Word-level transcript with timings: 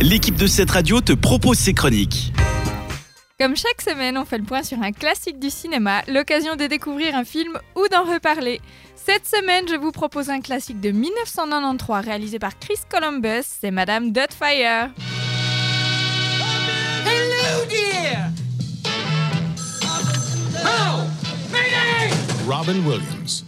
l'équipe 0.00 0.36
de 0.36 0.46
cette 0.46 0.70
radio 0.70 1.00
te 1.00 1.12
propose 1.12 1.58
ses 1.58 1.74
chroniques. 1.74 2.32
Comme 3.38 3.56
chaque 3.56 3.80
semaine, 3.80 4.18
on 4.18 4.24
fait 4.24 4.38
le 4.38 4.44
point 4.44 4.62
sur 4.62 4.80
un 4.82 4.92
classique 4.92 5.38
du 5.38 5.48
cinéma, 5.48 6.02
l'occasion 6.08 6.56
de 6.56 6.66
découvrir 6.66 7.14
un 7.14 7.24
film 7.24 7.58
ou 7.74 7.88
d'en 7.88 8.04
reparler. 8.04 8.60
Cette 8.94 9.26
semaine, 9.26 9.66
je 9.68 9.76
vous 9.76 9.92
propose 9.92 10.28
un 10.28 10.40
classique 10.40 10.80
de 10.80 10.90
1993 10.90 12.04
réalisé 12.04 12.38
par 12.38 12.58
Chris 12.58 12.78
Columbus, 12.90 13.44
c'est 13.44 13.70
Madame 13.70 14.12
Doubtfire. 14.12 14.90
Hello, 17.06 17.64
dear! 17.68 18.30
Oh! 20.64 21.06
Robin 22.46 22.84
Williams. 22.84 23.44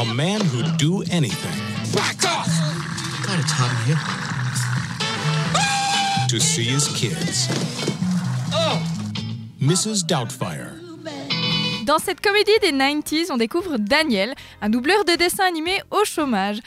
A 0.00 0.04
man 0.14 0.40
who'd 0.40 0.76
do 0.76 1.02
anything 1.12 1.52
Back 1.94 2.24
off! 2.24 2.48
Got 3.24 3.38
a 3.38 3.46
time 3.46 3.76
here. 3.86 4.33
To! 6.38 6.40
Mrs. 9.60 10.04
Doubtfire. 10.04 10.72
Dans 11.86 11.98
cette 11.98 12.20
comédie 12.20 12.50
des 12.60 12.72
90s, 12.72 13.30
on 13.30 13.36
découvre 13.36 13.76
Daniel, 13.78 14.34
un 14.60 14.68
doubleur 14.68 15.04
de 15.04 15.16
dessin 15.16 15.44
animé 15.44 15.80
au 15.90 16.04
chômage. 16.04 16.58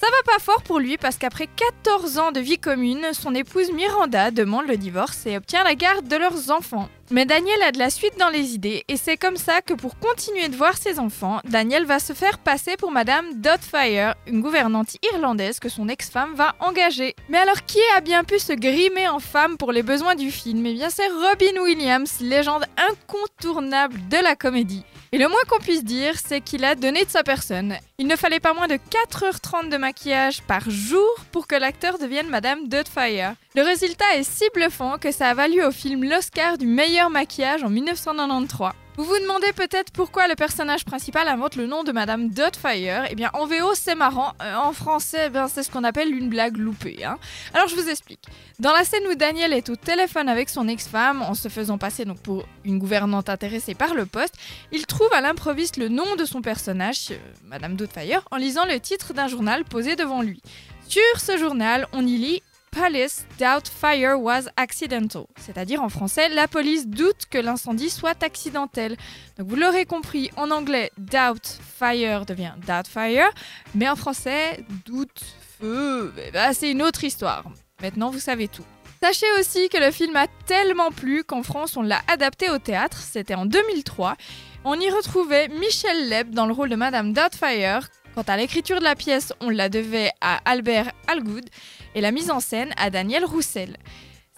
Ça 0.00 0.06
va 0.06 0.32
pas 0.32 0.42
fort 0.42 0.62
pour 0.62 0.78
lui 0.78 0.96
parce 0.96 1.18
qu'après 1.18 1.46
14 1.46 2.16
ans 2.16 2.32
de 2.32 2.40
vie 2.40 2.56
commune, 2.56 3.08
son 3.12 3.34
épouse 3.34 3.70
Miranda 3.70 4.30
demande 4.30 4.66
le 4.66 4.78
divorce 4.78 5.26
et 5.26 5.36
obtient 5.36 5.62
la 5.62 5.74
garde 5.74 6.08
de 6.08 6.16
leurs 6.16 6.50
enfants. 6.50 6.88
Mais 7.10 7.26
Daniel 7.26 7.62
a 7.62 7.70
de 7.70 7.78
la 7.78 7.90
suite 7.90 8.18
dans 8.18 8.30
les 8.30 8.54
idées 8.54 8.82
et 8.88 8.96
c'est 8.96 9.18
comme 9.18 9.36
ça 9.36 9.60
que 9.60 9.74
pour 9.74 9.98
continuer 9.98 10.48
de 10.48 10.56
voir 10.56 10.74
ses 10.78 10.98
enfants, 10.98 11.40
Daniel 11.44 11.84
va 11.84 11.98
se 11.98 12.14
faire 12.14 12.38
passer 12.38 12.78
pour 12.78 12.90
Madame 12.90 13.26
Doubtfire, 13.34 14.14
une 14.26 14.40
gouvernante 14.40 14.96
irlandaise 15.12 15.60
que 15.60 15.68
son 15.68 15.86
ex-femme 15.90 16.32
va 16.34 16.54
engager. 16.60 17.14
Mais 17.28 17.36
alors 17.36 17.66
qui 17.66 17.80
a 17.94 18.00
bien 18.00 18.24
pu 18.24 18.38
se 18.38 18.54
grimer 18.54 19.06
en 19.06 19.18
femme 19.18 19.58
pour 19.58 19.70
les 19.70 19.82
besoins 19.82 20.14
du 20.14 20.30
film? 20.30 20.64
Eh 20.64 20.72
bien 20.72 20.88
c'est 20.88 21.08
Robin 21.08 21.60
Williams, 21.62 22.20
légende 22.22 22.64
incontournable 22.88 23.98
de 24.08 24.16
la 24.16 24.34
comédie. 24.34 24.86
Et 25.12 25.18
le 25.18 25.26
moins 25.26 25.40
qu'on 25.48 25.58
puisse 25.58 25.82
dire, 25.82 26.14
c'est 26.24 26.40
qu'il 26.40 26.64
a 26.64 26.76
donné 26.76 27.04
de 27.04 27.10
sa 27.10 27.24
personne. 27.24 27.74
Il 27.98 28.06
ne 28.06 28.14
fallait 28.14 28.38
pas 28.38 28.54
moins 28.54 28.68
de 28.68 28.74
4h30 28.74 29.68
de 29.68 29.76
maquillage 29.76 30.40
par 30.42 30.70
jour 30.70 31.08
pour 31.32 31.48
que 31.48 31.56
l'acteur 31.56 31.98
devienne 31.98 32.28
Madame 32.28 32.68
Doubtfire. 32.68 33.34
Le 33.56 33.62
résultat 33.62 34.04
est 34.14 34.22
si 34.22 34.44
bluffant 34.54 34.98
que 34.98 35.10
ça 35.10 35.30
a 35.30 35.34
valu 35.34 35.64
au 35.64 35.72
film 35.72 36.04
l'Oscar 36.04 36.58
du 36.58 36.66
meilleur 36.66 37.10
maquillage 37.10 37.64
en 37.64 37.70
1993. 37.70 38.70
Vous 39.00 39.06
vous 39.06 39.18
demandez 39.18 39.50
peut-être 39.54 39.92
pourquoi 39.92 40.28
le 40.28 40.34
personnage 40.34 40.84
principal 40.84 41.26
invente 41.26 41.56
le 41.56 41.66
nom 41.66 41.84
de 41.84 41.90
Madame 41.90 42.28
Doubtfire 42.28 43.06
Eh 43.08 43.14
bien, 43.14 43.30
en 43.32 43.46
VO, 43.46 43.72
c'est 43.74 43.94
marrant. 43.94 44.34
Euh, 44.42 44.54
en 44.56 44.74
français, 44.74 45.30
ben, 45.30 45.48
c'est 45.48 45.62
ce 45.62 45.70
qu'on 45.70 45.84
appelle 45.84 46.14
une 46.14 46.28
blague 46.28 46.58
loupée. 46.58 47.02
hein. 47.02 47.16
Alors, 47.54 47.66
je 47.66 47.76
vous 47.76 47.88
explique. 47.88 48.20
Dans 48.58 48.74
la 48.74 48.84
scène 48.84 49.04
où 49.10 49.14
Daniel 49.14 49.54
est 49.54 49.70
au 49.70 49.76
téléphone 49.76 50.28
avec 50.28 50.50
son 50.50 50.68
ex-femme, 50.68 51.22
en 51.22 51.32
se 51.32 51.48
faisant 51.48 51.78
passer 51.78 52.04
pour 52.22 52.44
une 52.66 52.78
gouvernante 52.78 53.30
intéressée 53.30 53.74
par 53.74 53.94
le 53.94 54.04
poste, 54.04 54.34
il 54.70 54.84
trouve 54.84 55.10
à 55.14 55.22
l'improviste 55.22 55.78
le 55.78 55.88
nom 55.88 56.14
de 56.16 56.26
son 56.26 56.42
personnage, 56.42 57.06
euh, 57.12 57.16
Madame 57.46 57.76
Doubtfire, 57.76 58.20
en 58.30 58.36
lisant 58.36 58.66
le 58.66 58.78
titre 58.80 59.14
d'un 59.14 59.28
journal 59.28 59.64
posé 59.64 59.96
devant 59.96 60.20
lui. 60.20 60.42
Sur 60.86 61.00
ce 61.16 61.38
journal, 61.38 61.86
on 61.94 62.06
y 62.06 62.18
lit 62.18 62.42
Police 62.70 63.26
doubt 63.38 63.68
fire 63.68 64.16
was 64.20 64.42
accidental, 64.56 65.24
c'est-à-dire 65.40 65.82
en 65.82 65.88
français, 65.88 66.28
la 66.28 66.46
police 66.46 66.86
doute 66.86 67.26
que 67.28 67.38
l'incendie 67.38 67.90
soit 67.90 68.22
accidentel. 68.22 68.96
Donc 69.36 69.48
vous 69.48 69.56
l'aurez 69.56 69.86
compris, 69.86 70.30
en 70.36 70.52
anglais, 70.52 70.92
doubt 70.96 71.58
fire 71.78 72.24
devient 72.26 72.52
doubt 72.66 72.86
fire, 72.86 73.30
mais 73.74 73.88
en 73.88 73.96
français, 73.96 74.64
doute 74.86 75.20
feu, 75.60 76.12
eh 76.24 76.30
ben, 76.30 76.52
c'est 76.52 76.70
une 76.70 76.82
autre 76.82 77.02
histoire. 77.02 77.44
Maintenant, 77.82 78.10
vous 78.10 78.20
savez 78.20 78.46
tout. 78.46 78.64
Sachez 79.02 79.26
aussi 79.38 79.68
que 79.68 79.78
le 79.78 79.90
film 79.90 80.14
a 80.14 80.26
tellement 80.46 80.92
plu 80.92 81.24
qu'en 81.24 81.42
France, 81.42 81.76
on 81.76 81.82
l'a 81.82 82.02
adapté 82.06 82.50
au 82.50 82.58
théâtre, 82.58 82.98
c'était 82.98 83.34
en 83.34 83.46
2003. 83.46 84.16
On 84.64 84.78
y 84.78 84.90
retrouvait 84.90 85.48
Michel 85.48 86.08
Leb 86.08 86.34
dans 86.34 86.46
le 86.46 86.52
rôle 86.52 86.68
de 86.68 86.76
Madame 86.76 87.14
Doubtfire. 87.14 87.88
Quant 88.14 88.22
à 88.26 88.36
l'écriture 88.36 88.78
de 88.78 88.84
la 88.84 88.96
pièce, 88.96 89.32
on 89.40 89.50
la 89.50 89.68
devait 89.68 90.10
à 90.20 90.40
Albert 90.44 90.90
Algood 91.06 91.48
et 91.94 92.00
la 92.00 92.10
mise 92.10 92.30
en 92.30 92.40
scène 92.40 92.70
à 92.76 92.90
Daniel 92.90 93.24
Roussel. 93.24 93.76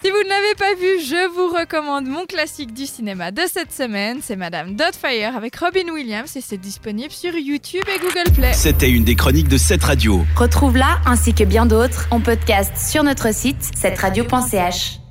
Si 0.03 0.11
vous 0.11 0.17
ne 0.17 0.27
l'avez 0.27 0.55
pas 0.57 0.73
vu, 0.75 0.99
je 1.01 1.29
vous 1.33 1.57
recommande 1.57 2.07
mon 2.07 2.25
classique 2.25 2.73
du 2.73 2.85
cinéma 2.85 3.31
de 3.31 3.43
cette 3.49 3.71
semaine, 3.71 4.19
c'est 4.21 4.35
Madame 4.35 4.75
Doubtfire 4.75 5.37
avec 5.37 5.55
Robin 5.55 5.93
Williams 5.93 6.35
et 6.35 6.41
c'est 6.41 6.57
disponible 6.57 7.11
sur 7.11 7.33
YouTube 7.33 7.83
et 7.87 7.99
Google 7.99 8.29
Play. 8.35 8.51
C'était 8.51 8.89
une 8.89 9.05
des 9.05 9.15
chroniques 9.15 9.47
de 9.47 9.57
cette 9.57 9.83
radio. 9.83 10.25
Retrouve-la 10.35 10.99
ainsi 11.05 11.33
que 11.33 11.45
bien 11.45 11.65
d'autres 11.65 12.07
en 12.11 12.19
podcast 12.19 12.73
sur 12.77 13.03
notre 13.03 13.33
site 13.33 13.71
cette 13.75 13.97
radio.ch. 13.97 15.02